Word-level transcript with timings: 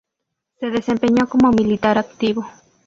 Se 0.59 0.71
desempeñó 0.71 1.29
como 1.29 1.51
militar 1.51 1.99
activo. 1.99 2.47